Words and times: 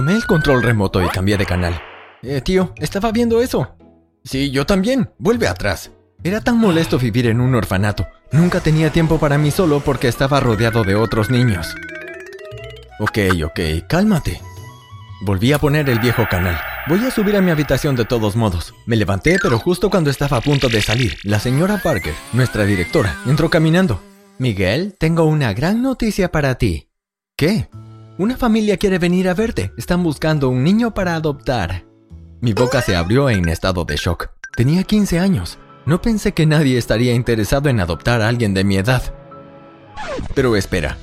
Tomé 0.00 0.14
el 0.14 0.24
control 0.24 0.62
remoto 0.62 1.04
y 1.04 1.08
cambié 1.10 1.36
de 1.36 1.44
canal. 1.44 1.78
Eh, 2.22 2.40
tío, 2.40 2.72
estaba 2.78 3.12
viendo 3.12 3.42
eso. 3.42 3.76
Sí, 4.24 4.50
yo 4.50 4.64
también. 4.64 5.10
Vuelve 5.18 5.46
atrás. 5.46 5.90
Era 6.24 6.40
tan 6.40 6.56
molesto 6.56 6.98
vivir 6.98 7.26
en 7.26 7.38
un 7.38 7.54
orfanato. 7.54 8.08
Nunca 8.32 8.60
tenía 8.60 8.88
tiempo 8.88 9.18
para 9.18 9.36
mí 9.36 9.50
solo 9.50 9.80
porque 9.80 10.08
estaba 10.08 10.40
rodeado 10.40 10.84
de 10.84 10.94
otros 10.94 11.28
niños. 11.28 11.74
Ok, 12.98 13.18
ok, 13.44 13.60
cálmate. 13.86 14.40
Volví 15.20 15.52
a 15.52 15.58
poner 15.58 15.90
el 15.90 15.98
viejo 15.98 16.26
canal. 16.30 16.58
Voy 16.88 17.04
a 17.04 17.10
subir 17.10 17.36
a 17.36 17.42
mi 17.42 17.50
habitación 17.50 17.94
de 17.94 18.06
todos 18.06 18.36
modos. 18.36 18.72
Me 18.86 18.96
levanté, 18.96 19.36
pero 19.42 19.58
justo 19.58 19.90
cuando 19.90 20.08
estaba 20.08 20.38
a 20.38 20.40
punto 20.40 20.70
de 20.70 20.80
salir, 20.80 21.18
la 21.24 21.40
señora 21.40 21.82
Parker, 21.82 22.14
nuestra 22.32 22.64
directora, 22.64 23.18
entró 23.26 23.50
caminando. 23.50 24.02
Miguel, 24.38 24.94
tengo 24.98 25.24
una 25.24 25.52
gran 25.52 25.82
noticia 25.82 26.32
para 26.32 26.54
ti. 26.54 26.88
¿Qué? 27.36 27.68
Una 28.20 28.36
familia 28.36 28.76
quiere 28.76 28.98
venir 28.98 29.30
a 29.30 29.32
verte. 29.32 29.72
Están 29.78 30.02
buscando 30.02 30.50
un 30.50 30.62
niño 30.62 30.92
para 30.92 31.14
adoptar. 31.14 31.86
Mi 32.42 32.52
boca 32.52 32.82
se 32.82 32.94
abrió 32.94 33.30
en 33.30 33.48
estado 33.48 33.86
de 33.86 33.96
shock. 33.96 34.28
Tenía 34.54 34.84
15 34.84 35.18
años. 35.18 35.58
No 35.86 36.02
pensé 36.02 36.32
que 36.32 36.44
nadie 36.44 36.76
estaría 36.76 37.14
interesado 37.14 37.70
en 37.70 37.80
adoptar 37.80 38.20
a 38.20 38.28
alguien 38.28 38.52
de 38.52 38.62
mi 38.62 38.76
edad. 38.76 39.14
Pero 40.34 40.54
espera, 40.54 40.98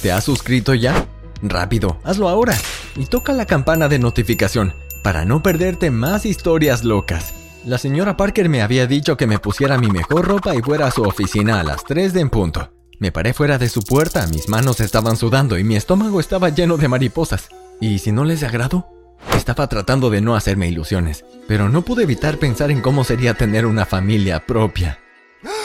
¿te 0.00 0.12
has 0.12 0.22
suscrito 0.22 0.74
ya? 0.74 1.08
Rápido, 1.42 1.98
hazlo 2.04 2.28
ahora. 2.28 2.56
Y 2.94 3.06
toca 3.06 3.32
la 3.32 3.46
campana 3.46 3.88
de 3.88 3.98
notificación 3.98 4.74
para 5.02 5.24
no 5.24 5.42
perderte 5.42 5.90
más 5.90 6.24
historias 6.24 6.84
locas. 6.84 7.34
La 7.66 7.78
señora 7.78 8.16
Parker 8.16 8.48
me 8.48 8.62
había 8.62 8.86
dicho 8.86 9.16
que 9.16 9.26
me 9.26 9.40
pusiera 9.40 9.76
mi 9.76 9.88
mejor 9.88 10.24
ropa 10.28 10.54
y 10.54 10.62
fuera 10.62 10.86
a 10.86 10.92
su 10.92 11.02
oficina 11.02 11.58
a 11.58 11.64
las 11.64 11.82
3 11.82 12.12
de 12.12 12.20
en 12.20 12.30
punto. 12.30 12.73
Me 12.98 13.10
paré 13.10 13.34
fuera 13.34 13.58
de 13.58 13.68
su 13.68 13.82
puerta, 13.82 14.26
mis 14.28 14.48
manos 14.48 14.80
estaban 14.80 15.16
sudando 15.16 15.58
y 15.58 15.64
mi 15.64 15.76
estómago 15.76 16.20
estaba 16.20 16.50
lleno 16.50 16.76
de 16.76 16.88
mariposas. 16.88 17.48
¿Y 17.80 17.98
si 17.98 18.12
no 18.12 18.24
les 18.24 18.42
agrado? 18.42 18.88
Estaba 19.34 19.66
tratando 19.66 20.10
de 20.10 20.20
no 20.20 20.36
hacerme 20.36 20.68
ilusiones, 20.68 21.24
pero 21.48 21.68
no 21.68 21.82
pude 21.82 22.04
evitar 22.04 22.38
pensar 22.38 22.70
en 22.70 22.80
cómo 22.80 23.04
sería 23.04 23.34
tener 23.34 23.66
una 23.66 23.84
familia 23.84 24.46
propia. 24.46 25.00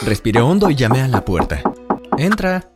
Respiré 0.04 0.40
hondo 0.40 0.70
y 0.70 0.74
llamé 0.74 1.02
a 1.02 1.08
la 1.08 1.24
puerta. 1.24 1.62
Entra. 2.18 2.72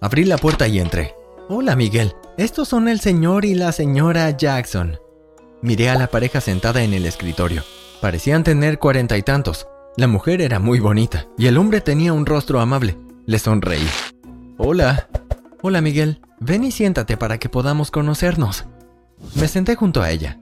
Abrí 0.00 0.24
la 0.24 0.38
puerta 0.38 0.68
y 0.68 0.78
entré. 0.78 1.14
Hola 1.48 1.74
Miguel, 1.74 2.14
estos 2.38 2.68
son 2.68 2.88
el 2.88 3.00
señor 3.00 3.44
y 3.44 3.54
la 3.54 3.72
señora 3.72 4.30
Jackson. 4.30 4.98
Miré 5.62 5.90
a 5.90 5.96
la 5.96 6.06
pareja 6.06 6.40
sentada 6.40 6.82
en 6.82 6.94
el 6.94 7.06
escritorio. 7.06 7.64
Parecían 8.00 8.44
tener 8.44 8.78
cuarenta 8.78 9.16
y 9.16 9.22
tantos. 9.22 9.66
La 9.96 10.06
mujer 10.06 10.40
era 10.42 10.58
muy 10.60 10.78
bonita 10.78 11.26
y 11.38 11.46
el 11.46 11.56
hombre 11.56 11.80
tenía 11.80 12.12
un 12.12 12.26
rostro 12.26 12.60
amable. 12.60 12.96
Le 13.26 13.40
sonreí. 13.40 13.86
Hola. 14.56 15.08
Hola 15.60 15.80
Miguel, 15.80 16.20
ven 16.38 16.62
y 16.62 16.70
siéntate 16.70 17.16
para 17.16 17.38
que 17.38 17.48
podamos 17.48 17.90
conocernos. 17.90 18.66
Me 19.34 19.48
senté 19.48 19.74
junto 19.74 20.00
a 20.00 20.10
ella. 20.10 20.38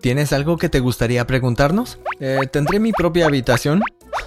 ¿Tienes 0.00 0.32
algo 0.32 0.56
que 0.56 0.68
te 0.68 0.80
gustaría 0.80 1.26
preguntarnos? 1.28 2.00
Eh, 2.18 2.40
¿Tendré 2.50 2.80
mi 2.80 2.90
propia 2.90 3.26
habitación? 3.26 3.82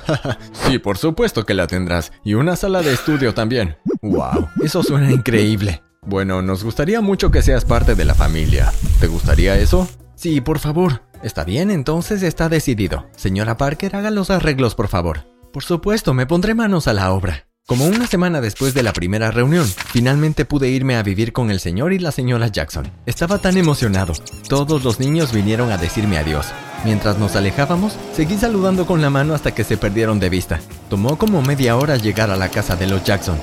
sí, 0.54 0.80
por 0.80 0.98
supuesto 0.98 1.46
que 1.46 1.54
la 1.54 1.68
tendrás. 1.68 2.14
Y 2.24 2.36
una 2.36 2.56
sala 2.56 2.82
de 2.82 2.94
estudio 2.94 3.34
también. 3.34 3.76
¡Wow! 4.02 4.48
Eso 4.64 4.84
suena 4.84 5.12
increíble. 5.12 5.84
Bueno, 6.02 6.42
nos 6.42 6.64
gustaría 6.64 7.02
mucho 7.02 7.30
que 7.30 7.42
seas 7.42 7.66
parte 7.66 7.96
de 7.96 8.06
la 8.06 8.16
familia. 8.16 8.72
¿Te 9.02 9.08
gustaría 9.08 9.58
eso? 9.58 9.90
Sí, 10.16 10.40
por 10.40 10.60
favor. 10.60 11.04
Está 11.24 11.44
bien, 11.44 11.70
entonces 11.70 12.24
está 12.24 12.48
decidido. 12.48 13.10
Señora 13.18 13.58
Parker, 13.58 13.98
haga 13.98 14.12
los 14.12 14.30
arreglos, 14.30 14.76
por 14.76 14.88
favor. 14.88 15.26
Por 15.52 15.64
supuesto, 15.64 16.14
me 16.14 16.26
pondré 16.26 16.56
manos 16.56 16.88
a 16.88 16.94
la 16.94 17.12
obra. 17.12 17.51
Como 17.72 17.86
una 17.86 18.06
semana 18.06 18.42
después 18.42 18.74
de 18.74 18.84
la 18.84 18.92
primera 18.92 19.32
reunión, 19.32 19.66
finalmente 19.66 20.44
pude 20.44 20.68
irme 20.68 20.98
a 20.98 21.04
vivir 21.04 21.32
con 21.32 21.50
el 21.50 21.62
señor 21.62 21.94
y 21.94 22.00
la 22.00 22.12
señora 22.12 22.50
Jackson. 22.50 22.92
Estaba 23.06 23.38
tan 23.38 23.56
emocionado. 23.56 24.12
Todos 24.50 24.84
los 24.84 25.00
niños 25.00 25.32
vinieron 25.32 25.72
a 25.72 25.78
decirme 25.78 26.18
adiós. 26.18 26.48
Mientras 26.84 27.18
nos 27.18 27.38
alejábamos, 27.38 27.96
seguí 28.14 28.36
saludando 28.36 28.86
con 28.86 29.02
la 29.02 29.10
mano 29.10 29.34
hasta 29.34 29.56
que 29.56 29.64
se 29.64 29.78
perdieron 29.78 30.20
de 30.20 30.28
vista. 30.28 30.60
Tomó 30.90 31.18
como 31.18 31.42
media 31.42 31.78
hora 31.78 31.96
llegar 31.96 32.30
a 32.30 32.36
la 32.36 32.50
casa 32.50 32.76
de 32.76 32.88
los 32.88 33.06
Jackson. 33.06 33.40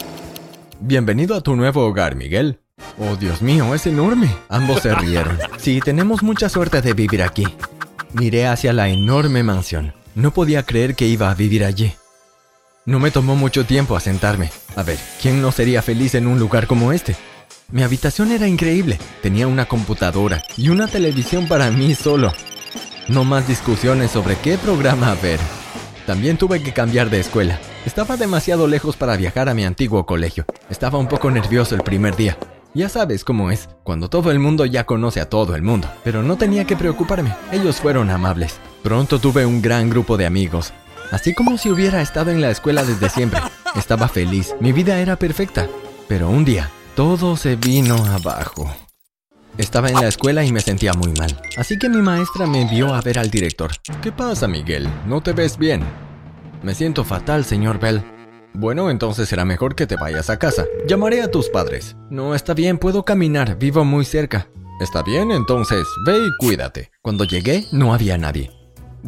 Bienvenido 0.78 1.34
a 1.34 1.40
tu 1.40 1.56
nuevo 1.56 1.86
hogar, 1.86 2.14
Miguel. 2.14 2.60
Oh, 2.98 3.16
Dios 3.16 3.40
mío, 3.40 3.74
es 3.74 3.86
enorme. 3.86 4.28
Ambos 4.50 4.82
se 4.82 4.94
rieron. 4.94 5.38
Sí, 5.56 5.80
tenemos 5.82 6.22
mucha 6.22 6.50
suerte 6.50 6.82
de 6.82 6.92
vivir 6.92 7.22
aquí. 7.22 7.46
Miré 8.12 8.46
hacia 8.46 8.74
la 8.74 8.90
enorme 8.90 9.42
mansión. 9.42 9.94
No 10.14 10.34
podía 10.34 10.64
creer 10.64 10.96
que 10.96 11.06
iba 11.06 11.30
a 11.30 11.34
vivir 11.34 11.64
allí. 11.64 11.94
No 12.88 12.98
me 12.98 13.10
tomó 13.10 13.36
mucho 13.36 13.66
tiempo 13.66 13.96
asentarme. 13.96 14.50
A 14.74 14.82
ver, 14.82 14.98
¿quién 15.20 15.42
no 15.42 15.52
sería 15.52 15.82
feliz 15.82 16.14
en 16.14 16.26
un 16.26 16.38
lugar 16.38 16.66
como 16.66 16.90
este? 16.90 17.16
Mi 17.70 17.82
habitación 17.82 18.32
era 18.32 18.48
increíble. 18.48 18.98
Tenía 19.20 19.46
una 19.46 19.66
computadora 19.66 20.42
y 20.56 20.70
una 20.70 20.88
televisión 20.88 21.48
para 21.48 21.70
mí 21.70 21.94
solo. 21.94 22.32
No 23.06 23.24
más 23.24 23.46
discusiones 23.46 24.10
sobre 24.10 24.36
qué 24.36 24.56
programa 24.56 25.14
ver. 25.22 25.38
También 26.06 26.38
tuve 26.38 26.62
que 26.62 26.72
cambiar 26.72 27.10
de 27.10 27.20
escuela. 27.20 27.60
Estaba 27.84 28.16
demasiado 28.16 28.66
lejos 28.66 28.96
para 28.96 29.18
viajar 29.18 29.50
a 29.50 29.54
mi 29.54 29.66
antiguo 29.66 30.06
colegio. 30.06 30.46
Estaba 30.70 30.98
un 30.98 31.08
poco 31.08 31.30
nervioso 31.30 31.74
el 31.74 31.82
primer 31.82 32.16
día. 32.16 32.38
Ya 32.72 32.88
sabes 32.88 33.22
cómo 33.22 33.50
es, 33.50 33.68
cuando 33.84 34.08
todo 34.08 34.30
el 34.30 34.38
mundo 34.38 34.64
ya 34.64 34.84
conoce 34.84 35.20
a 35.20 35.28
todo 35.28 35.54
el 35.54 35.60
mundo. 35.60 35.90
Pero 36.04 36.22
no 36.22 36.38
tenía 36.38 36.64
que 36.64 36.76
preocuparme, 36.76 37.34
ellos 37.52 37.82
fueron 37.82 38.08
amables. 38.08 38.58
Pronto 38.82 39.18
tuve 39.18 39.44
un 39.44 39.60
gran 39.60 39.90
grupo 39.90 40.16
de 40.16 40.24
amigos, 40.24 40.72
así 41.10 41.34
como 41.34 41.58
si 41.58 41.70
hubiera 41.70 42.02
estado 42.02 42.30
en 42.30 42.40
la 42.40 42.50
escuela 42.50 42.84
desde 42.84 43.08
siempre. 43.08 43.40
Estaba 43.74 44.08
feliz, 44.08 44.54
mi 44.60 44.72
vida 44.72 44.98
era 44.98 45.16
perfecta. 45.16 45.68
Pero 46.08 46.28
un 46.28 46.44
día, 46.44 46.70
todo 46.94 47.36
se 47.36 47.56
vino 47.56 47.96
abajo. 48.06 48.74
Estaba 49.58 49.88
en 49.88 49.96
la 49.96 50.08
escuela 50.08 50.44
y 50.44 50.52
me 50.52 50.60
sentía 50.60 50.92
muy 50.92 51.12
mal, 51.12 51.40
así 51.56 51.78
que 51.78 51.88
mi 51.88 52.00
maestra 52.00 52.46
me 52.46 52.62
envió 52.62 52.94
a 52.94 53.00
ver 53.00 53.18
al 53.18 53.28
director. 53.28 53.72
¿Qué 54.00 54.12
pasa, 54.12 54.46
Miguel? 54.46 54.88
¿No 55.06 55.20
te 55.20 55.32
ves 55.32 55.58
bien? 55.58 55.82
Me 56.62 56.74
siento 56.74 57.04
fatal, 57.04 57.44
señor 57.44 57.80
Bell. 57.80 58.02
Bueno, 58.54 58.90
entonces 58.90 59.28
será 59.28 59.44
mejor 59.44 59.74
que 59.74 59.86
te 59.86 59.96
vayas 59.96 60.30
a 60.30 60.38
casa. 60.38 60.64
Llamaré 60.86 61.22
a 61.22 61.30
tus 61.30 61.48
padres. 61.48 61.96
No, 62.10 62.34
está 62.34 62.54
bien, 62.54 62.78
puedo 62.78 63.04
caminar, 63.04 63.58
vivo 63.58 63.84
muy 63.84 64.04
cerca. 64.04 64.48
Está 64.80 65.02
bien, 65.02 65.32
entonces, 65.32 65.84
ve 66.06 66.18
y 66.18 66.30
cuídate. 66.38 66.90
Cuando 67.02 67.24
llegué, 67.24 67.66
no 67.72 67.92
había 67.92 68.16
nadie. 68.16 68.57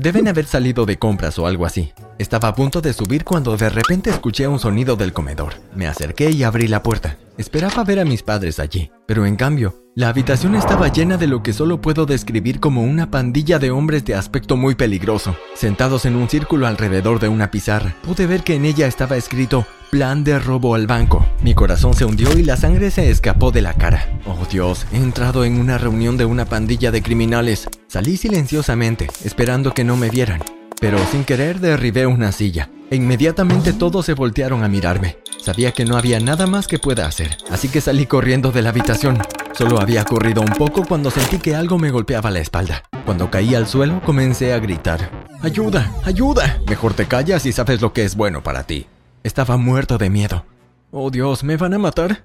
Deben 0.01 0.29
haber 0.29 0.47
salido 0.47 0.87
de 0.87 0.99
compras 0.99 1.39
o 1.39 1.47
algo 1.47 1.67
así. 1.67 1.93
Estaba 2.19 2.49
a 2.49 2.55
punto 2.55 2.81
de 2.81 2.95
subir 2.95 3.23
cuando 3.23 3.55
de 3.59 3.69
repente 3.69 4.09
escuché 4.09 4.49
un 4.49 4.59
sonido 4.59 4.97
del 4.97 5.13
comedor. 5.13 5.53
Me 5.75 5.87
acerqué 5.87 6.31
y 6.31 6.43
abrí 6.43 6.69
la 6.69 6.83
puerta. 6.83 7.19
Esperaba 7.37 7.85
ver 7.85 8.01
a 8.01 8.07
mis 8.07 8.23
padres 8.23 8.61
allí, 8.61 8.91
pero 9.07 9.27
en 9.27 9.37
cambio, 9.37 9.75
la 9.95 10.09
habitación 10.09 10.55
estaba 10.55 10.89
llena 10.89 11.19
de 11.19 11.27
lo 11.27 11.43
que 11.43 11.53
solo 11.53 11.83
puedo 11.83 12.07
describir 12.07 12.61
como 12.61 12.83
una 12.83 13.11
pandilla 13.11 13.59
de 13.59 13.71
hombres 13.71 14.03
de 14.07 14.15
aspecto 14.15 14.57
muy 14.57 14.75
peligroso, 14.75 15.37
sentados 15.55 16.07
en 16.07 16.17
un 16.17 16.31
círculo 16.31 16.67
alrededor 16.67 17.21
de 17.21 17.29
una 17.29 17.51
pizarra. 17.51 17.95
Pude 18.03 18.27
ver 18.27 18.43
que 18.43 18.55
en 18.55 18.65
ella 18.65 18.87
estaba 18.87 19.19
escrito 19.19 19.67
Plan 19.91 20.25
de 20.25 20.39
robo 20.39 20.77
al 20.77 20.87
banco. 20.87 21.27
Mi 21.43 21.53
corazón 21.53 21.93
se 21.93 22.07
hundió 22.07 22.39
y 22.39 22.43
la 22.43 22.57
sangre 22.57 22.91
se 22.91 23.11
escapó 23.11 23.51
de 23.51 23.61
la 23.61 23.75
cara. 23.75 24.09
Oh 24.25 24.47
Dios, 24.51 24.87
he 24.93 24.97
entrado 24.97 25.45
en 25.45 25.61
una 25.61 25.77
reunión 25.77 26.17
de 26.17 26.25
una 26.25 26.47
pandilla 26.47 26.91
de 26.91 27.03
criminales. 27.03 27.69
Salí 27.91 28.17
silenciosamente, 28.17 29.09
esperando 29.25 29.75
que 29.75 29.85
no 29.85 29.97
me 29.97 30.11
vieran 30.11 30.41
pero 30.81 30.99
sin 31.11 31.25
querer 31.25 31.61
derribé 31.61 32.07
una 32.07 32.33
silla. 32.33 32.71
E 32.91 32.97
inmediatamente 32.97 33.73
todos 33.73 34.07
se 34.07 34.15
voltearon 34.15 34.65
a 34.65 34.69
mirarme. 34.69 35.19
Sabía 35.41 35.73
que 35.73 35.85
no 35.85 35.97
había 35.97 36.19
nada 36.19 36.47
más 36.47 36.67
que 36.67 36.79
pueda 36.79 37.07
hacer, 37.07 37.37
así 37.51 37.69
que 37.69 37.81
salí 37.81 38.07
corriendo 38.07 38.51
de 38.51 38.63
la 38.63 38.71
habitación. 38.71 39.19
Solo 39.53 39.81
había 39.81 40.05
corrido 40.05 40.41
un 40.41 40.53
poco 40.53 40.85
cuando 40.85 41.11
sentí 41.11 41.39
que 41.39 41.55
algo 41.55 41.79
me 41.79 41.91
golpeaba 41.91 42.31
la 42.31 42.41
espalda. 42.41 42.83
Cuando 43.05 43.31
caí 43.31 43.55
al 43.55 43.69
suelo 43.69 44.01
comencé 44.03 44.53
a 44.53 44.59
gritar. 44.59 45.11
¡Ayuda! 45.43 45.93
¡Ayuda! 46.05 46.61
Mejor 46.67 46.95
te 46.95 47.07
callas 47.07 47.47
y 47.47 47.53
sabes 47.53 47.81
lo 47.81 47.93
que 47.93 48.05
es 48.05 48.17
bueno 48.17 48.43
para 48.43 48.65
ti. 48.65 48.87
Estaba 49.23 49.57
muerto 49.57 49.99
de 49.99 50.11
miedo. 50.11 50.45
¡Oh 50.91 51.11
Dios! 51.11 51.45
¿Me 51.45 51.57
van 51.57 51.75
a 51.75 51.79
matar? 51.79 52.25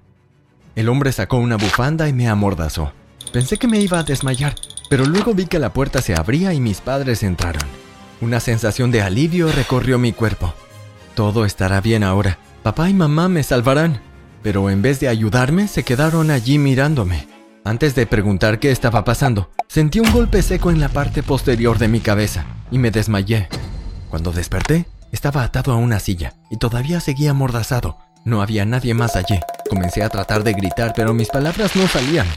El 0.76 0.90
hombre 0.90 1.12
sacó 1.12 1.38
una 1.38 1.58
bufanda 1.58 2.08
y 2.08 2.14
me 2.14 2.28
amordazó. 2.28 2.94
Pensé 3.32 3.58
que 3.58 3.68
me 3.68 3.80
iba 3.80 4.00
a 4.00 4.04
desmayar, 4.04 4.56
pero 4.90 5.06
luego 5.06 5.34
vi 5.34 5.46
que 5.46 5.60
la 5.60 5.74
puerta 5.74 6.02
se 6.02 6.16
abría 6.16 6.54
y 6.54 6.60
mis 6.60 6.82
padres 6.82 7.24
entraron. 7.24 7.64
Una 8.22 8.40
sensación 8.40 8.92
de 8.92 9.02
alivio 9.02 9.52
recorrió 9.52 9.98
mi 10.00 10.14
cuerpo. 10.14 10.54
Todo 11.16 11.46
estará 11.46 11.82
bien 11.82 12.04
ahora. 12.04 12.38
Papá 12.64 12.90
y 12.90 12.94
mamá 12.94 13.30
me 13.30 13.44
salvarán. 13.44 14.02
Pero 14.42 14.70
en 14.70 14.82
vez 14.82 15.00
de 15.00 15.08
ayudarme, 15.08 15.68
se 15.68 15.84
quedaron 15.84 16.30
allí 16.32 16.58
mirándome. 16.58 17.28
Antes 17.64 17.96
de 17.96 18.06
preguntar 18.06 18.60
qué 18.60 18.72
estaba 18.72 19.04
pasando, 19.04 19.50
sentí 19.68 20.00
un 20.00 20.12
golpe 20.12 20.42
seco 20.42 20.70
en 20.70 20.80
la 20.80 20.90
parte 20.90 21.24
posterior 21.24 21.80
de 21.80 21.88
mi 21.88 22.00
cabeza 22.00 22.46
y 22.70 22.78
me 22.78 22.92
desmayé. 22.92 23.48
Cuando 24.10 24.32
desperté, 24.32 24.86
estaba 25.12 25.44
atado 25.44 25.72
a 25.72 25.78
una 25.78 26.00
silla 26.00 26.34
y 26.52 26.58
todavía 26.58 27.00
seguía 27.00 27.32
amordazado. 27.32 27.98
No 28.24 28.42
había 28.42 28.66
nadie 28.66 28.94
más 28.94 29.16
allí. 29.16 29.40
Comencé 29.70 30.04
a 30.04 30.10
tratar 30.10 30.44
de 30.44 30.54
gritar, 30.54 30.94
pero 30.96 31.14
mis 31.14 31.30
palabras 31.30 31.76
no 31.76 31.88
salían. 31.88 32.28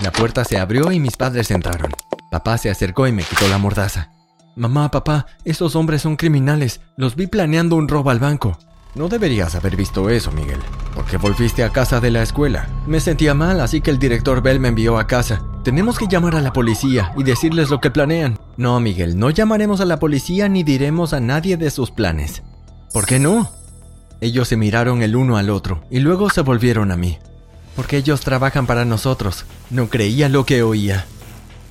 La 0.00 0.12
puerta 0.12 0.44
se 0.44 0.58
abrió 0.58 0.92
y 0.92 1.00
mis 1.00 1.16
padres 1.16 1.50
entraron. 1.50 1.92
Papá 2.30 2.58
se 2.58 2.70
acercó 2.70 3.06
y 3.06 3.12
me 3.12 3.24
quitó 3.24 3.48
la 3.48 3.58
mordaza. 3.58 4.10
Mamá, 4.54 4.90
papá, 4.90 5.26
esos 5.44 5.76
hombres 5.76 6.02
son 6.02 6.16
criminales. 6.16 6.80
Los 6.96 7.16
vi 7.16 7.26
planeando 7.26 7.76
un 7.76 7.88
robo 7.88 8.10
al 8.10 8.18
banco. 8.18 8.58
No 8.94 9.08
deberías 9.08 9.54
haber 9.54 9.76
visto 9.76 10.08
eso, 10.10 10.32
Miguel. 10.32 10.58
porque 10.94 11.16
volviste 11.16 11.62
a 11.62 11.70
casa 11.70 12.00
de 12.00 12.10
la 12.10 12.22
escuela? 12.22 12.68
Me 12.86 12.98
sentía 12.98 13.34
mal, 13.34 13.60
así 13.60 13.80
que 13.80 13.90
el 13.90 13.98
director 14.00 14.42
Bell 14.42 14.58
me 14.58 14.68
envió 14.68 14.98
a 14.98 15.06
casa. 15.06 15.42
Tenemos 15.62 15.96
que 15.98 16.08
llamar 16.08 16.34
a 16.34 16.40
la 16.40 16.52
policía 16.52 17.12
y 17.16 17.22
decirles 17.22 17.70
lo 17.70 17.80
que 17.80 17.90
planean. 17.92 18.38
No, 18.56 18.80
Miguel, 18.80 19.16
no 19.18 19.30
llamaremos 19.30 19.80
a 19.80 19.84
la 19.84 19.98
policía 20.00 20.48
ni 20.48 20.64
diremos 20.64 21.12
a 21.12 21.20
nadie 21.20 21.56
de 21.56 21.70
sus 21.70 21.92
planes. 21.92 22.42
¿Por 22.92 23.06
qué 23.06 23.20
no? 23.20 23.50
Ellos 24.20 24.48
se 24.48 24.56
miraron 24.56 25.02
el 25.02 25.14
uno 25.14 25.36
al 25.36 25.50
otro 25.50 25.84
y 25.90 26.00
luego 26.00 26.30
se 26.30 26.40
volvieron 26.40 26.90
a 26.90 26.96
mí. 26.96 27.18
Porque 27.78 27.96
ellos 27.96 28.22
trabajan 28.22 28.66
para 28.66 28.84
nosotros. 28.84 29.44
No 29.70 29.88
creía 29.88 30.28
lo 30.28 30.44
que 30.44 30.64
oía. 30.64 31.06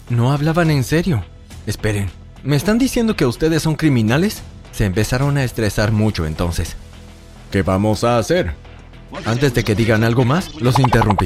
No 0.08 0.32
hablaban 0.32 0.72
en 0.72 0.86
serio. 0.86 1.26
Esperen, 1.66 2.10
¿me 2.44 2.56
están 2.56 2.78
diciendo 2.78 3.18
que 3.18 3.26
ustedes 3.26 3.62
son 3.62 3.76
criminales? 3.76 4.42
Se 4.72 4.86
empezaron 4.86 5.36
a 5.36 5.44
estresar 5.44 5.92
mucho 5.92 6.26
entonces. 6.26 6.78
¿Qué 7.52 7.62
vamos 7.62 8.06
a 8.06 8.20
hacer? 8.20 8.56
Antes 9.26 9.54
de 9.54 9.66
que 9.66 9.76
digan 9.76 10.06
algo 10.06 10.24
más, 10.24 10.56
los 10.62 10.80
interrumpí. 10.80 11.26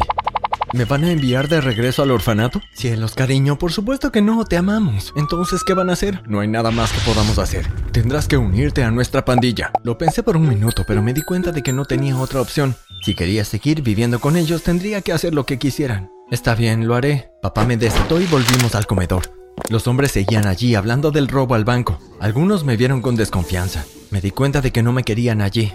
¿Me 0.73 0.85
van 0.85 1.03
a 1.03 1.12
enviar 1.12 1.50
de 1.50 1.59
regreso 1.59 2.01
al 2.01 2.12
orfanato? 2.12 2.62
Cielos, 2.73 3.13
cariño, 3.13 3.57
por 3.57 3.73
supuesto 3.73 4.09
que 4.09 4.21
no, 4.21 4.45
te 4.45 4.56
amamos. 4.56 5.12
Entonces, 5.18 5.63
¿qué 5.65 5.73
van 5.73 5.89
a 5.89 5.94
hacer? 5.94 6.21
No 6.29 6.39
hay 6.39 6.47
nada 6.47 6.71
más 6.71 6.94
que 6.94 7.01
podamos 7.01 7.39
hacer. 7.39 7.68
Tendrás 7.91 8.29
que 8.29 8.38
unirte 8.38 8.81
a 8.81 8.89
nuestra 8.89 9.25
pandilla. 9.25 9.71
Lo 9.83 9.97
pensé 9.97 10.23
por 10.23 10.38
un 10.38 10.47
minuto, 10.47 10.85
pero 10.88 11.01
me 11.01 11.13
di 11.13 11.23
cuenta 11.23 11.51
de 11.51 11.62
que 11.62 11.73
no 11.73 11.83
tenía 11.83 12.18
otra 12.18 12.39
opción. 12.39 12.75
Si 13.03 13.15
quería 13.15 13.44
seguir 13.44 13.81
viviendo 13.81 14.21
con 14.21 14.38
ellos, 14.38 14.63
tendría 14.63 15.01
que 15.01 15.12
hacer 15.12 15.33
lo 15.33 15.45
que 15.45 15.59
quisieran. 15.59 16.09
Está 16.31 16.56
bien, 16.56 16.88
lo 16.88 16.95
haré. 16.95 17.31
Papá 17.41 17.65
me 17.65 17.75
desató 17.75 18.21
y 18.21 18.25
volvimos 18.27 18.74
al 18.74 18.88
comedor. 18.88 19.24
Los 19.67 19.88
hombres 19.88 20.13
seguían 20.13 20.47
allí 20.47 20.75
hablando 20.75 21.12
del 21.12 21.27
robo 21.27 21.56
al 21.56 21.65
banco. 21.65 22.00
Algunos 22.21 22.63
me 22.63 22.77
vieron 22.77 23.01
con 23.01 23.17
desconfianza. 23.17 23.85
Me 24.09 24.21
di 24.21 24.31
cuenta 24.31 24.62
de 24.62 24.71
que 24.71 24.83
no 24.83 24.94
me 24.94 25.03
querían 25.03 25.41
allí. 25.41 25.74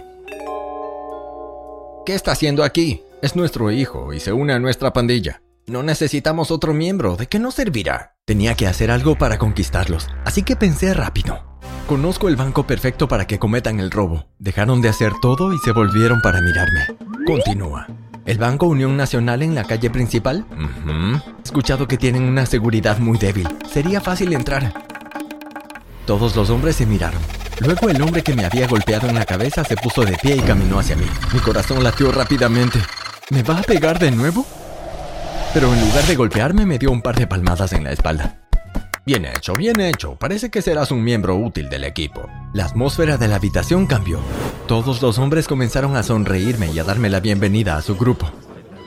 ¿Qué 2.03 2.15
está 2.15 2.31
haciendo 2.31 2.63
aquí? 2.63 3.03
Es 3.19 3.35
nuestro 3.35 3.71
hijo 3.71 4.13
y 4.13 4.19
se 4.19 4.31
une 4.31 4.53
a 4.53 4.59
nuestra 4.59 4.93
pandilla. 4.93 5.41
No 5.65 5.81
necesitamos 5.81 6.51
otro 6.51 6.73
miembro, 6.73 7.15
¿de 7.15 7.25
qué 7.25 7.39
nos 7.39 7.55
servirá? 7.55 8.15
Tenía 8.25 8.53
que 8.53 8.67
hacer 8.67 8.91
algo 8.91 9.17
para 9.17 9.39
conquistarlos, 9.39 10.07
así 10.23 10.43
que 10.43 10.55
pensé 10.55 10.93
rápido. 10.93 11.43
Conozco 11.87 12.27
el 12.27 12.35
banco 12.35 12.67
perfecto 12.67 13.07
para 13.07 13.25
que 13.25 13.39
cometan 13.39 13.79
el 13.79 13.89
robo. 13.89 14.27
Dejaron 14.37 14.81
de 14.81 14.89
hacer 14.89 15.13
todo 15.19 15.51
y 15.53 15.57
se 15.57 15.71
volvieron 15.71 16.21
para 16.21 16.41
mirarme. 16.41 16.85
Continúa. 17.25 17.87
¿El 18.25 18.37
Banco 18.37 18.67
Unión 18.67 18.95
Nacional 18.95 19.41
en 19.41 19.55
la 19.55 19.63
calle 19.63 19.89
principal? 19.89 20.45
He 21.39 21.43
escuchado 21.43 21.87
que 21.87 21.97
tienen 21.97 22.23
una 22.23 22.45
seguridad 22.45 22.99
muy 22.99 23.17
débil. 23.17 23.47
Sería 23.71 23.99
fácil 23.99 24.33
entrar. 24.33 24.73
Todos 26.05 26.35
los 26.35 26.49
hombres 26.51 26.75
se 26.75 26.85
miraron. 26.85 27.21
Luego 27.61 27.89
el 27.89 28.01
hombre 28.01 28.21
que 28.21 28.35
me 28.35 28.45
había 28.45 28.67
golpeado 28.67 29.09
en 29.09 29.15
la 29.15 29.25
cabeza 29.25 29.63
se 29.63 29.75
puso 29.75 30.03
de 30.05 30.15
pie 30.21 30.35
y 30.35 30.41
caminó 30.41 30.77
hacia 30.77 30.95
mí. 30.95 31.07
Mi 31.33 31.39
corazón 31.39 31.83
latió 31.83 32.11
rápidamente. 32.11 32.79
¿Me 33.29 33.43
va 33.43 33.59
a 33.59 33.61
pegar 33.61 33.99
de 33.99 34.09
nuevo? 34.09 34.45
Pero 35.53 35.73
en 35.73 35.81
lugar 35.81 36.05
de 36.05 36.15
golpearme 36.15 36.65
me 36.65 36.79
dio 36.79 36.91
un 36.91 37.01
par 37.01 37.17
de 37.17 37.27
palmadas 37.27 37.73
en 37.73 37.83
la 37.83 37.91
espalda. 37.91 38.37
Bien 39.05 39.25
hecho, 39.25 39.51
bien 39.53 39.81
hecho. 39.81 40.15
Parece 40.15 40.49
que 40.49 40.61
serás 40.61 40.91
un 40.91 41.03
miembro 41.03 41.35
útil 41.35 41.69
del 41.69 41.83
equipo. 41.83 42.29
La 42.53 42.63
atmósfera 42.63 43.17
de 43.17 43.27
la 43.27 43.35
habitación 43.35 43.85
cambió. 43.85 44.21
Todos 44.65 45.01
los 45.01 45.17
hombres 45.17 45.49
comenzaron 45.49 45.97
a 45.97 46.03
sonreírme 46.03 46.71
y 46.71 46.79
a 46.79 46.85
darme 46.85 47.09
la 47.09 47.19
bienvenida 47.19 47.75
a 47.75 47.81
su 47.81 47.97
grupo. 47.97 48.31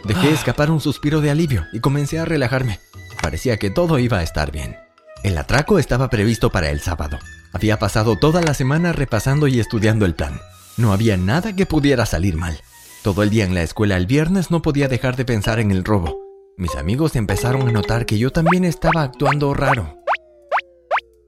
Dejé 0.04 0.28
ah. 0.28 0.34
escapar 0.34 0.70
un 0.70 0.80
suspiro 0.80 1.20
de 1.20 1.30
alivio 1.30 1.66
y 1.74 1.80
comencé 1.80 2.18
a 2.18 2.24
relajarme. 2.24 2.80
Parecía 3.20 3.58
que 3.58 3.68
todo 3.68 3.98
iba 3.98 4.20
a 4.20 4.22
estar 4.22 4.50
bien. 4.52 4.78
El 5.22 5.36
atraco 5.36 5.78
estaba 5.78 6.08
previsto 6.08 6.48
para 6.48 6.70
el 6.70 6.80
sábado. 6.80 7.18
Había 7.52 7.78
pasado 7.78 8.16
toda 8.16 8.40
la 8.40 8.54
semana 8.54 8.94
repasando 8.94 9.48
y 9.48 9.60
estudiando 9.60 10.06
el 10.06 10.14
plan. 10.14 10.40
No 10.78 10.94
había 10.94 11.18
nada 11.18 11.54
que 11.54 11.66
pudiera 11.66 12.06
salir 12.06 12.38
mal. 12.38 12.58
Todo 13.02 13.22
el 13.22 13.30
día 13.30 13.44
en 13.44 13.54
la 13.54 13.62
escuela 13.62 13.96
el 13.96 14.06
viernes 14.06 14.50
no 14.50 14.60
podía 14.60 14.86
dejar 14.86 15.16
de 15.16 15.24
pensar 15.24 15.58
en 15.58 15.70
el 15.70 15.84
robo. 15.84 16.20
Mis 16.58 16.74
amigos 16.74 17.16
empezaron 17.16 17.66
a 17.66 17.72
notar 17.72 18.04
que 18.04 18.18
yo 18.18 18.30
también 18.30 18.62
estaba 18.66 19.02
actuando 19.02 19.54
raro. 19.54 19.96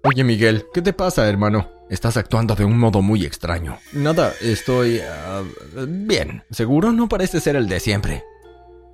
Oye 0.04 0.22
Miguel, 0.22 0.66
¿qué 0.74 0.82
te 0.82 0.92
pasa, 0.92 1.26
hermano? 1.26 1.70
Estás 1.88 2.19
actuando 2.19 2.54
de 2.54 2.66
un 2.66 2.78
modo 2.78 3.00
muy 3.00 3.24
extraño. 3.24 3.78
Nada, 3.94 4.34
estoy... 4.42 5.00
Ah, 5.00 5.42
bien. 5.88 6.42
Seguro 6.50 6.92
no 6.92 7.08
parece 7.08 7.40
ser 7.40 7.56
el 7.56 7.69
de 7.69 7.80
siempre. 7.80 8.22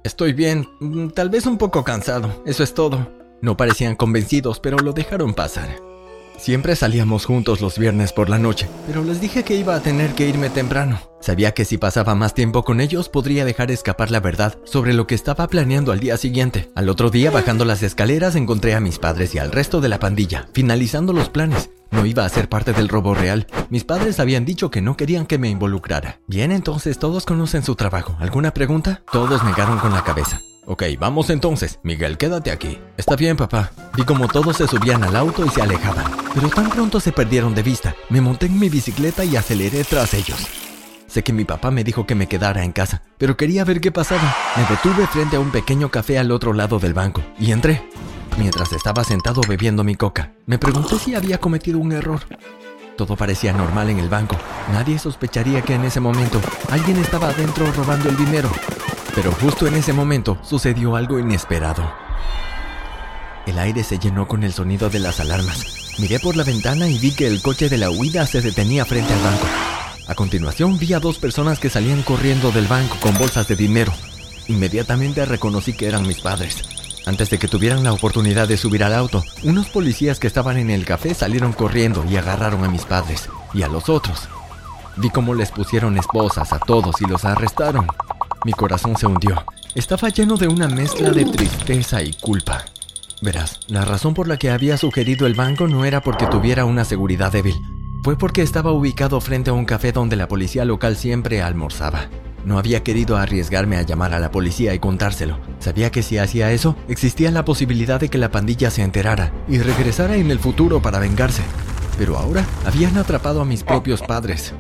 Estoy 0.04 0.32
bien, 0.32 0.68
mm, 0.78 1.08
tal 1.08 1.30
vez 1.30 1.46
un 1.46 1.58
poco 1.58 1.82
cansado, 1.82 2.44
eso 2.46 2.62
es 2.62 2.74
todo. 2.74 3.12
No 3.42 3.56
parecían 3.56 3.96
convencidos, 3.96 4.60
pero 4.60 4.78
lo 4.78 4.92
dejaron 4.92 5.34
pasar. 5.34 5.68
Siempre 6.38 6.76
salíamos 6.76 7.24
juntos 7.24 7.60
los 7.60 7.78
viernes 7.78 8.12
por 8.12 8.30
la 8.30 8.38
noche, 8.38 8.68
pero 8.86 9.02
les 9.02 9.20
dije 9.20 9.42
que 9.42 9.56
iba 9.56 9.74
a 9.74 9.80
tener 9.80 10.14
que 10.14 10.28
irme 10.28 10.50
temprano. 10.50 11.00
Sabía 11.20 11.52
que 11.52 11.64
si 11.64 11.78
pasaba 11.78 12.14
más 12.14 12.32
tiempo 12.32 12.64
con 12.64 12.80
ellos 12.80 13.08
podría 13.08 13.44
dejar 13.44 13.72
escapar 13.72 14.12
la 14.12 14.20
verdad 14.20 14.56
sobre 14.64 14.92
lo 14.92 15.08
que 15.08 15.16
estaba 15.16 15.48
planeando 15.48 15.90
al 15.90 15.98
día 15.98 16.16
siguiente. 16.16 16.70
Al 16.76 16.88
otro 16.88 17.10
día, 17.10 17.32
bajando 17.32 17.64
las 17.64 17.82
escaleras, 17.82 18.36
encontré 18.36 18.74
a 18.74 18.80
mis 18.80 19.00
padres 19.00 19.34
y 19.34 19.38
al 19.38 19.50
resto 19.50 19.80
de 19.80 19.88
la 19.88 19.98
pandilla, 19.98 20.48
finalizando 20.52 21.12
los 21.12 21.28
planes. 21.28 21.70
No 21.90 22.06
iba 22.06 22.24
a 22.24 22.28
ser 22.28 22.48
parte 22.48 22.72
del 22.72 22.88
robo 22.88 23.14
real. 23.14 23.46
Mis 23.68 23.82
padres 23.82 24.20
habían 24.20 24.44
dicho 24.44 24.70
que 24.70 24.80
no 24.80 24.96
querían 24.96 25.26
que 25.26 25.38
me 25.38 25.48
involucrara. 25.48 26.20
Bien, 26.28 26.52
entonces 26.52 26.98
todos 26.98 27.24
conocen 27.24 27.64
su 27.64 27.74
trabajo. 27.74 28.16
¿Alguna 28.20 28.52
pregunta? 28.54 29.02
Todos 29.10 29.42
negaron 29.42 29.78
con 29.78 29.92
la 29.92 30.04
cabeza. 30.04 30.40
Ok, 30.70 30.82
vamos 30.98 31.30
entonces. 31.30 31.80
Miguel, 31.82 32.18
quédate 32.18 32.50
aquí. 32.50 32.78
Está 32.98 33.16
bien, 33.16 33.38
papá. 33.38 33.70
Vi 33.96 34.02
como 34.02 34.28
todos 34.28 34.58
se 34.58 34.68
subían 34.68 35.02
al 35.02 35.16
auto 35.16 35.46
y 35.46 35.48
se 35.48 35.62
alejaban. 35.62 36.04
Pero 36.34 36.50
tan 36.50 36.68
pronto 36.68 37.00
se 37.00 37.10
perdieron 37.10 37.54
de 37.54 37.62
vista. 37.62 37.96
Me 38.10 38.20
monté 38.20 38.46
en 38.46 38.58
mi 38.58 38.68
bicicleta 38.68 39.24
y 39.24 39.34
aceleré 39.36 39.82
tras 39.84 40.12
ellos. 40.12 40.46
Sé 41.06 41.24
que 41.24 41.32
mi 41.32 41.46
papá 41.46 41.70
me 41.70 41.84
dijo 41.84 42.04
que 42.06 42.14
me 42.14 42.26
quedara 42.26 42.64
en 42.64 42.72
casa, 42.72 43.00
pero 43.16 43.34
quería 43.34 43.64
ver 43.64 43.80
qué 43.80 43.90
pasaba. 43.90 44.36
Me 44.56 44.64
detuve 44.64 45.06
frente 45.06 45.36
a 45.36 45.40
un 45.40 45.50
pequeño 45.50 45.90
café 45.90 46.18
al 46.18 46.30
otro 46.30 46.52
lado 46.52 46.78
del 46.78 46.92
banco 46.92 47.22
y 47.40 47.52
entré. 47.52 47.88
Mientras 48.36 48.70
estaba 48.74 49.04
sentado 49.04 49.40
bebiendo 49.48 49.84
mi 49.84 49.94
coca, 49.94 50.34
me 50.44 50.58
pregunté 50.58 50.98
si 50.98 51.14
había 51.14 51.38
cometido 51.38 51.78
un 51.78 51.92
error. 51.92 52.20
Todo 52.94 53.16
parecía 53.16 53.54
normal 53.54 53.88
en 53.88 54.00
el 54.00 54.10
banco. 54.10 54.36
Nadie 54.70 54.98
sospecharía 54.98 55.62
que 55.62 55.76
en 55.76 55.86
ese 55.86 56.00
momento 56.00 56.42
alguien 56.70 56.98
estaba 56.98 57.30
adentro 57.30 57.72
robando 57.72 58.10
el 58.10 58.16
dinero. 58.18 58.50
Pero 59.14 59.32
justo 59.32 59.66
en 59.66 59.74
ese 59.74 59.92
momento 59.92 60.38
sucedió 60.42 60.96
algo 60.96 61.18
inesperado. 61.18 61.92
El 63.46 63.58
aire 63.58 63.82
se 63.82 63.98
llenó 63.98 64.28
con 64.28 64.44
el 64.44 64.52
sonido 64.52 64.90
de 64.90 64.98
las 64.98 65.20
alarmas. 65.20 65.64
Miré 65.98 66.20
por 66.20 66.36
la 66.36 66.44
ventana 66.44 66.88
y 66.88 66.98
vi 66.98 67.12
que 67.12 67.26
el 67.26 67.42
coche 67.42 67.68
de 67.68 67.78
la 67.78 67.90
huida 67.90 68.26
se 68.26 68.40
detenía 68.40 68.84
frente 68.84 69.12
al 69.12 69.20
banco. 69.20 69.46
A 70.06 70.14
continuación 70.14 70.78
vi 70.78 70.92
a 70.92 71.00
dos 71.00 71.18
personas 71.18 71.58
que 71.58 71.70
salían 71.70 72.02
corriendo 72.02 72.50
del 72.50 72.66
banco 72.66 72.96
con 73.00 73.16
bolsas 73.18 73.48
de 73.48 73.56
dinero. 73.56 73.92
Inmediatamente 74.46 75.24
reconocí 75.24 75.72
que 75.72 75.86
eran 75.86 76.06
mis 76.06 76.20
padres. 76.20 76.62
Antes 77.06 77.30
de 77.30 77.38
que 77.38 77.48
tuvieran 77.48 77.84
la 77.84 77.92
oportunidad 77.92 78.46
de 78.46 78.58
subir 78.58 78.84
al 78.84 78.94
auto, 78.94 79.24
unos 79.42 79.68
policías 79.70 80.20
que 80.20 80.26
estaban 80.26 80.58
en 80.58 80.70
el 80.70 80.84
café 80.84 81.14
salieron 81.14 81.52
corriendo 81.52 82.04
y 82.08 82.16
agarraron 82.16 82.64
a 82.64 82.68
mis 82.68 82.84
padres 82.84 83.28
y 83.54 83.62
a 83.62 83.68
los 83.68 83.88
otros. 83.88 84.28
Vi 84.96 85.10
cómo 85.10 85.34
les 85.34 85.50
pusieron 85.50 85.96
esposas 85.96 86.52
a 86.52 86.58
todos 86.58 87.00
y 87.00 87.06
los 87.06 87.24
arrestaron. 87.24 87.86
Mi 88.44 88.52
corazón 88.52 88.96
se 88.96 89.06
hundió. 89.06 89.44
Estaba 89.74 90.08
lleno 90.10 90.36
de 90.36 90.48
una 90.48 90.68
mezcla 90.68 91.10
de 91.10 91.24
tristeza 91.24 92.02
y 92.02 92.12
culpa. 92.12 92.64
Verás, 93.20 93.60
la 93.66 93.84
razón 93.84 94.14
por 94.14 94.28
la 94.28 94.36
que 94.36 94.50
había 94.50 94.76
sugerido 94.76 95.26
el 95.26 95.34
banco 95.34 95.66
no 95.66 95.84
era 95.84 96.02
porque 96.02 96.26
tuviera 96.26 96.64
una 96.64 96.84
seguridad 96.84 97.32
débil. 97.32 97.56
Fue 98.04 98.16
porque 98.16 98.42
estaba 98.42 98.72
ubicado 98.72 99.20
frente 99.20 99.50
a 99.50 99.54
un 99.54 99.64
café 99.64 99.90
donde 99.90 100.16
la 100.16 100.28
policía 100.28 100.64
local 100.64 100.96
siempre 100.96 101.42
almorzaba. 101.42 102.08
No 102.44 102.58
había 102.58 102.84
querido 102.84 103.16
arriesgarme 103.16 103.76
a 103.76 103.82
llamar 103.82 104.14
a 104.14 104.20
la 104.20 104.30
policía 104.30 104.72
y 104.72 104.78
contárselo. 104.78 105.38
Sabía 105.58 105.90
que 105.90 106.04
si 106.04 106.16
hacía 106.18 106.52
eso, 106.52 106.76
existía 106.88 107.32
la 107.32 107.44
posibilidad 107.44 107.98
de 107.98 108.08
que 108.08 108.18
la 108.18 108.30
pandilla 108.30 108.70
se 108.70 108.82
enterara 108.82 109.32
y 109.48 109.58
regresara 109.58 110.16
en 110.16 110.30
el 110.30 110.38
futuro 110.38 110.80
para 110.80 111.00
vengarse. 111.00 111.42
Pero 111.98 112.16
ahora 112.16 112.46
habían 112.64 112.96
atrapado 112.96 113.40
a 113.40 113.44
mis 113.44 113.64
propios 113.64 114.00
padres. 114.00 114.54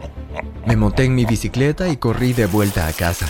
Me 0.66 0.76
monté 0.76 1.04
en 1.04 1.14
mi 1.14 1.24
bicicleta 1.24 1.88
y 1.88 1.96
corrí 1.96 2.32
de 2.32 2.46
vuelta 2.46 2.88
a 2.88 2.92
casa. 2.92 3.26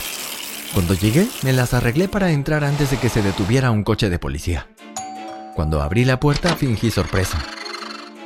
Cuando 0.75 0.95
llegué, 0.95 1.29
me 1.43 1.53
las 1.53 1.75
arreglé 1.75 2.09
para 2.09 2.31
entrar 2.31 2.63
antes 2.65 2.91
de 2.91 2.99
que 2.99 3.09
se 3.09 3.23
detuviera 3.23 3.71
un 3.71 3.83
coche 3.85 4.11
de 4.11 4.19
policía. 4.19 4.69
Cuando 5.55 5.83
abrí 5.83 6.05
la 6.05 6.21
puerta, 6.21 6.55
fingí 6.55 6.91
sorpresa. 6.91 7.39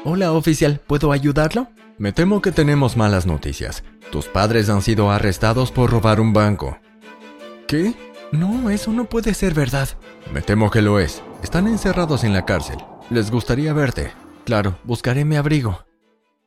Hola, 0.04 0.32
oficial, 0.32 0.80
¿puedo 0.86 1.12
ayudarlo? 1.12 1.68
Me 1.98 2.12
temo 2.12 2.42
que 2.42 2.52
tenemos 2.52 2.96
malas 2.96 3.26
noticias. 3.26 3.84
Tus 4.10 4.26
padres 4.26 4.68
han 4.68 4.82
sido 4.82 5.10
arrestados 5.10 5.70
por 5.70 5.90
robar 5.90 6.20
un 6.20 6.32
banco. 6.32 6.78
¿Qué? 7.68 7.94
No, 8.32 8.70
eso 8.70 8.92
no 8.92 9.04
puede 9.04 9.34
ser 9.34 9.54
verdad. 9.54 9.88
Me 10.32 10.42
temo 10.42 10.70
que 10.70 10.82
lo 10.82 10.98
es. 10.98 11.22
Están 11.42 11.68
encerrados 11.68 12.24
en 12.24 12.32
la 12.32 12.44
cárcel. 12.44 12.78
Les 13.08 13.30
gustaría 13.30 13.72
verte. 13.72 14.12
Claro, 14.44 14.78
buscaré 14.84 15.24
mi 15.24 15.36
abrigo. 15.36 15.84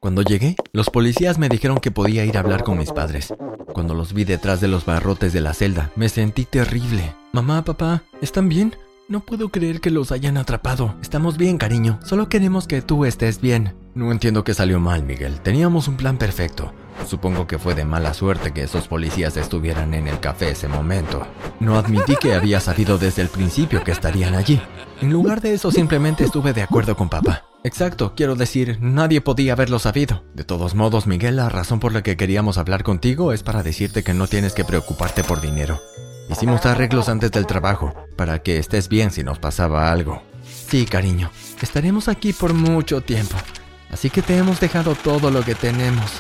Cuando 0.05 0.21
llegué, 0.21 0.55
los 0.71 0.91
policías 0.91 1.39
me 1.39 1.49
dijeron 1.49 1.79
que 1.79 1.89
podía 1.89 2.25
ir 2.25 2.37
a 2.37 2.41
hablar 2.41 2.63
con 2.63 2.77
mis 2.77 2.91
padres. 2.91 3.33
Cuando 3.73 3.95
los 3.95 4.13
vi 4.13 4.23
detrás 4.23 4.61
de 4.61 4.67
los 4.67 4.85
barrotes 4.85 5.33
de 5.33 5.41
la 5.41 5.55
celda, 5.55 5.89
me 5.95 6.09
sentí 6.09 6.45
terrible. 6.45 7.15
Mamá, 7.33 7.65
papá, 7.65 8.03
¿están 8.21 8.47
bien? 8.47 8.75
No 9.07 9.21
puedo 9.21 9.49
creer 9.49 9.81
que 9.81 9.89
los 9.89 10.11
hayan 10.11 10.37
atrapado. 10.37 10.93
Estamos 11.01 11.37
bien, 11.37 11.57
cariño. 11.57 11.99
Solo 12.03 12.29
queremos 12.29 12.67
que 12.67 12.83
tú 12.83 13.03
estés 13.03 13.41
bien. 13.41 13.73
No 13.95 14.11
entiendo 14.11 14.43
qué 14.43 14.53
salió 14.53 14.79
mal, 14.79 15.01
Miguel. 15.01 15.41
Teníamos 15.41 15.87
un 15.87 15.97
plan 15.97 16.19
perfecto. 16.19 16.71
Supongo 17.07 17.47
que 17.47 17.57
fue 17.57 17.73
de 17.73 17.83
mala 17.83 18.13
suerte 18.13 18.53
que 18.53 18.61
esos 18.61 18.87
policías 18.87 19.37
estuvieran 19.37 19.95
en 19.95 20.07
el 20.07 20.19
café 20.19 20.51
ese 20.51 20.67
momento. 20.67 21.25
No 21.59 21.79
admití 21.79 22.15
que 22.17 22.35
había 22.35 22.59
sabido 22.59 22.99
desde 22.99 23.23
el 23.23 23.29
principio 23.29 23.83
que 23.83 23.93
estarían 23.93 24.35
allí. 24.35 24.61
En 25.01 25.11
lugar 25.11 25.41
de 25.41 25.55
eso 25.55 25.71
simplemente 25.71 26.25
estuve 26.25 26.53
de 26.53 26.61
acuerdo 26.61 26.95
con 26.95 27.09
papá. 27.09 27.44
Exacto, 27.65 28.13
quiero 28.15 28.35
decir, 28.35 28.77
nadie 28.79 29.21
podía 29.21 29.53
haberlo 29.53 29.79
sabido. 29.79 30.23
De 30.35 30.43
todos 30.43 30.75
modos, 30.75 31.07
Miguel, 31.07 31.37
la 31.37 31.49
razón 31.49 31.79
por 31.79 31.93
la 31.93 32.03
que 32.03 32.15
queríamos 32.15 32.59
hablar 32.59 32.83
contigo 32.83 33.33
es 33.33 33.41
para 33.41 33.63
decirte 33.63 34.03
que 34.03 34.13
no 34.13 34.27
tienes 34.27 34.53
que 34.53 34.63
preocuparte 34.63 35.23
por 35.23 35.41
dinero. 35.41 35.81
Hicimos 36.29 36.63
arreglos 36.67 37.09
antes 37.09 37.31
del 37.31 37.47
trabajo, 37.47 37.91
para 38.15 38.43
que 38.43 38.59
estés 38.59 38.87
bien 38.87 39.09
si 39.09 39.23
nos 39.23 39.39
pasaba 39.39 39.91
algo. 39.91 40.21
Sí, 40.43 40.85
cariño, 40.85 41.31
estaremos 41.59 42.07
aquí 42.07 42.33
por 42.33 42.53
mucho 42.53 43.01
tiempo. 43.01 43.35
Así 43.89 44.11
que 44.11 44.21
te 44.21 44.37
hemos 44.37 44.59
dejado 44.59 44.93
todo 44.93 45.31
lo 45.31 45.43
que 45.43 45.55
tenemos. 45.55 46.11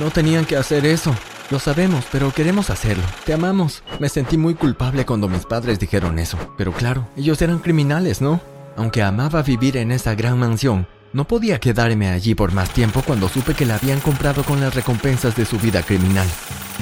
No 0.00 0.10
tenían 0.10 0.46
que 0.46 0.56
hacer 0.56 0.86
eso. 0.86 1.14
Lo 1.50 1.58
sabemos, 1.58 2.06
pero 2.10 2.32
queremos 2.32 2.70
hacerlo. 2.70 3.04
Te 3.26 3.34
amamos. 3.34 3.82
Me 4.00 4.08
sentí 4.08 4.38
muy 4.38 4.54
culpable 4.54 5.04
cuando 5.04 5.28
mis 5.28 5.44
padres 5.44 5.78
dijeron 5.78 6.18
eso. 6.18 6.38
Pero 6.56 6.72
claro, 6.72 7.06
ellos 7.14 7.42
eran 7.42 7.58
criminales, 7.58 8.22
¿no? 8.22 8.40
Aunque 8.76 9.02
amaba 9.02 9.42
vivir 9.42 9.76
en 9.76 9.92
esa 9.92 10.14
gran 10.14 10.38
mansión, 10.38 10.86
no 11.12 11.28
podía 11.28 11.60
quedarme 11.60 12.08
allí 12.08 12.34
por 12.34 12.52
más 12.52 12.70
tiempo 12.70 13.02
cuando 13.06 13.28
supe 13.28 13.54
que 13.54 13.66
la 13.66 13.76
habían 13.76 14.00
comprado 14.00 14.42
con 14.42 14.60
las 14.60 14.74
recompensas 14.74 15.36
de 15.36 15.44
su 15.44 15.58
vida 15.58 15.82
criminal. 15.82 16.26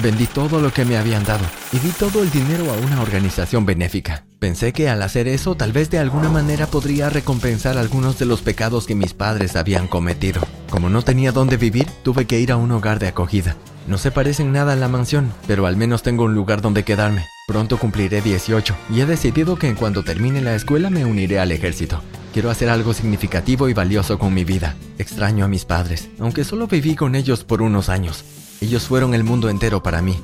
Vendí 0.01 0.25
todo 0.25 0.59
lo 0.59 0.73
que 0.73 0.85
me 0.85 0.97
habían 0.97 1.23
dado 1.23 1.45
y 1.71 1.77
di 1.77 1.89
todo 1.89 2.23
el 2.23 2.31
dinero 2.31 2.71
a 2.71 2.85
una 2.85 3.01
organización 3.01 3.65
benéfica. 3.67 4.25
Pensé 4.39 4.73
que 4.73 4.89
al 4.89 5.03
hacer 5.03 5.27
eso 5.27 5.55
tal 5.55 5.71
vez 5.71 5.91
de 5.91 5.99
alguna 5.99 6.29
manera 6.29 6.65
podría 6.65 7.09
recompensar 7.11 7.77
algunos 7.77 8.17
de 8.17 8.25
los 8.25 8.41
pecados 8.41 8.87
que 8.87 8.95
mis 8.95 9.13
padres 9.13 9.55
habían 9.55 9.87
cometido. 9.87 10.41
Como 10.71 10.89
no 10.89 11.03
tenía 11.03 11.31
dónde 11.31 11.57
vivir, 11.57 11.85
tuve 12.01 12.25
que 12.25 12.39
ir 12.39 12.51
a 12.51 12.57
un 12.57 12.71
hogar 12.71 12.97
de 12.97 13.09
acogida. 13.09 13.55
No 13.85 13.97
se 13.97 14.11
parecen 14.11 14.53
nada 14.53 14.73
a 14.73 14.75
la 14.77 14.87
mansión, 14.87 15.33
pero 15.45 15.65
al 15.65 15.75
menos 15.75 16.03
tengo 16.03 16.23
un 16.23 16.33
lugar 16.33 16.61
donde 16.61 16.83
quedarme. 16.83 17.25
Pronto 17.47 17.77
cumpliré 17.77 18.21
18 18.21 18.73
y 18.89 19.01
he 19.01 19.05
decidido 19.05 19.57
que 19.57 19.67
en 19.67 19.75
cuando 19.75 20.03
termine 20.03 20.41
la 20.41 20.55
escuela 20.55 20.89
me 20.89 21.03
uniré 21.03 21.39
al 21.39 21.51
ejército. 21.51 22.01
Quiero 22.31 22.49
hacer 22.49 22.69
algo 22.69 22.93
significativo 22.93 23.67
y 23.67 23.73
valioso 23.73 24.17
con 24.17 24.33
mi 24.33 24.45
vida. 24.45 24.75
Extraño 24.97 25.43
a 25.43 25.49
mis 25.49 25.65
padres, 25.65 26.09
aunque 26.19 26.45
solo 26.45 26.67
viví 26.67 26.95
con 26.95 27.13
ellos 27.15 27.43
por 27.43 27.61
unos 27.61 27.89
años. 27.89 28.23
Ellos 28.61 28.83
fueron 28.83 29.13
el 29.13 29.25
mundo 29.25 29.49
entero 29.49 29.83
para 29.83 30.01
mí. 30.01 30.17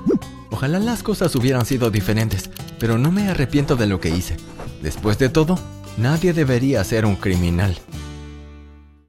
Ojalá 0.50 0.80
las 0.80 1.04
cosas 1.04 1.36
hubieran 1.36 1.66
sido 1.66 1.92
diferentes, 1.92 2.50
pero 2.80 2.98
no 2.98 3.12
me 3.12 3.28
arrepiento 3.28 3.76
de 3.76 3.88
lo 3.88 4.00
que 4.00 4.10
hice. 4.10 4.38
Después 4.82 5.20
de 5.20 5.28
todo, 5.28 5.60
nadie 5.98 6.32
debería 6.32 6.82
ser 6.86 7.06
un 7.06 7.18
criminal. 7.18 7.78